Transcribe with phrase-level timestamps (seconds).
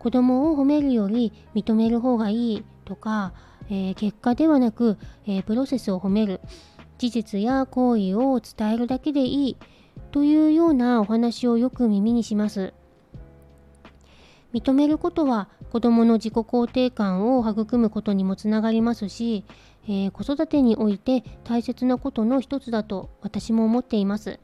[0.00, 3.32] 子供を褒めるより認める方がいいとか、
[3.68, 6.40] えー、結果ではなく、えー、プロセスを褒める。
[7.00, 9.56] 事実や行為を伝えるだけでいい
[10.10, 12.74] というようなお話をよく耳にします。
[14.52, 19.44] 認めることは子どもの自己肯定感を育むことにもつながりますし、
[19.84, 24.38] えー、子育てにおいて大切なことの一つだと私も思っています。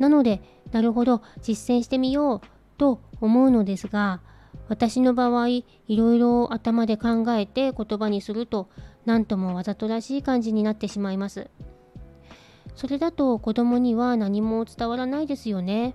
[0.00, 2.40] なのでなるほど実践してみよう
[2.76, 4.20] と思うのですが
[4.68, 8.68] 私の場合いろいろ頭で考えて言葉にすると
[9.04, 11.48] 何ともわざとらしい感じになってしまいます。
[12.74, 15.94] それだと子供には何も伝わらないですよね。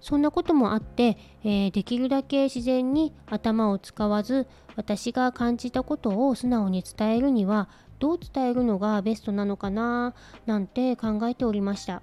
[0.00, 12.02] そんなこともあって、えー、できるだけ自然に頭を使わず私が感じたことを素直に伝えるにはどう伝えるのがベストなのかななんて考えておりました。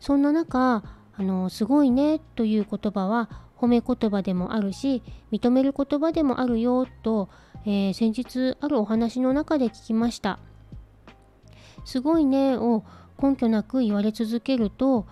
[0.00, 0.82] そんな中
[1.18, 5.02] あのすごいねという言葉は褒め言葉でもあるし
[5.32, 7.28] 認める言葉でもあるよと、
[7.66, 10.38] えー、先日あるお話の中で聞きました。
[11.84, 12.84] すごいねを
[13.20, 15.06] 根拠なく言われ続けると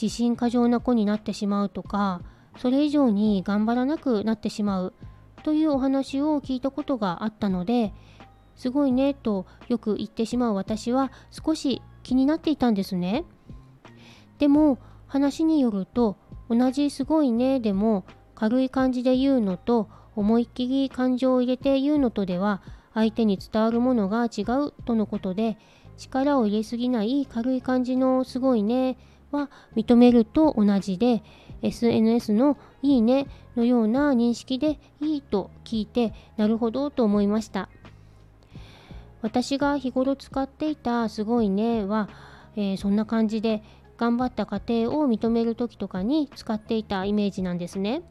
[0.00, 2.22] 自信過剰な子になってしまうとか
[2.58, 4.94] それ以上に頑張らなくなってしまう
[5.42, 7.92] というお話を聞いたことがあったので
[8.54, 13.24] すごいねとよく言ってしまう私は少し気になっていたんですね。
[14.38, 14.78] でも
[15.10, 16.16] 話によると
[16.48, 18.04] 同じすごいねでも
[18.36, 22.62] 軽い感じで言うのと思いっきり感情を入れて言うのとでは
[22.94, 25.58] 相手に伝わるものが違うとのことで
[25.96, 28.98] 力を入れすぎない軽い感じのすごいね
[29.32, 31.24] は認めると同じで
[31.62, 37.68] SNS のいいねのような認識でいいと聞いてなるほどと思いました。
[39.22, 42.08] 私が日頃使っていたすごいねは、
[42.56, 43.62] えー、そんな感じで
[43.96, 48.02] 頑張った過程を認める時とかに使っていたイメージなんですね。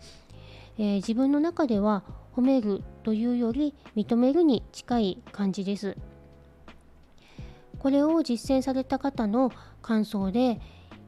[0.77, 2.03] えー、自分の中では
[2.35, 5.97] 褒めるというより認めるに近い感じです。
[7.79, 9.51] これを実践された方の
[9.81, 10.59] 感想で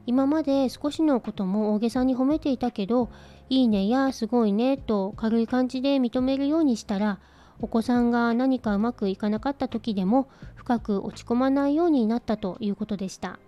[0.08, 3.10] 今まで少しのことも大げさに褒めていたけど
[3.50, 7.20] いいねやすごいねと軽い感じで認めるようにしたら
[7.62, 13.40] お子さんが何かうまくいかなかった時でも深く落ち込まないようになったということでした。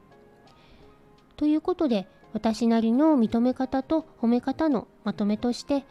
[1.36, 5.86] ということで私なりの認め方と褒め方のまとめとして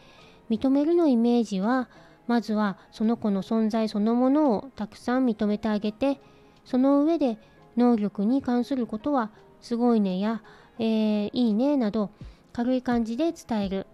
[0.50, 1.88] 認めるのイメージは
[2.27, 6.21] まずはその子の存在そのものをたくさん認めてあげて
[6.65, 7.39] その上で
[7.77, 10.43] 能力に関することはすごいねや、
[10.78, 12.10] えー、いいねなど
[12.53, 13.87] 軽い感じで伝える、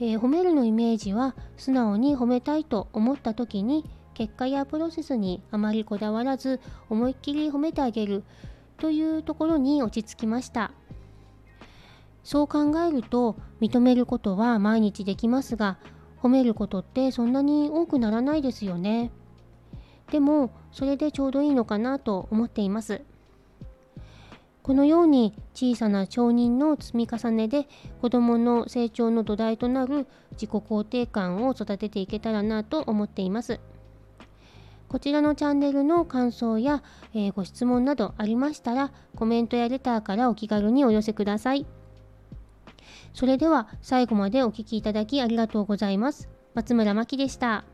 [0.00, 3.84] えー、褒めるのイメージは素直に褒めたいと思った時に
[4.14, 8.24] 結果やプロセスにあまりこだわらず思いっきり褒めてあげる
[8.78, 10.72] というところに落ち着きました。
[12.22, 15.78] そう考えると認めることは毎日できますが
[16.22, 19.10] 褒めることってそんなに多くならないですよね。
[20.10, 23.02] でもそれでちょうどいいのかなと思っています。
[24.70, 27.66] このように小さな承認の積み重ねで
[28.00, 33.58] 子どもの成長の土台となる自己肯定感を育てていけたらなと思っています。
[34.86, 41.66] こちらのチャンネルの感想や、えー、ご質問などありましたらコメントやレターからお気軽にお寄せください。
[43.12, 46.28] それでは最後までお聴きいただきありがとうございます。
[46.54, 47.64] 松村真希でした。